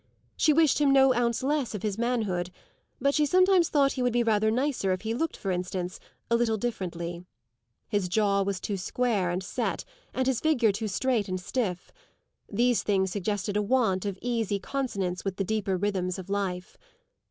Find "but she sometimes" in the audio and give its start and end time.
2.99-3.69